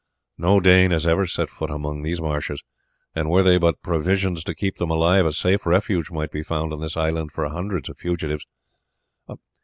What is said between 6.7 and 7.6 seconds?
on this island for